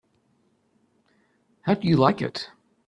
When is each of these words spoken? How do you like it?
How 1.61 1.75
do 1.75 1.87
you 1.87 1.95
like 1.95 2.23
it? 2.23 2.49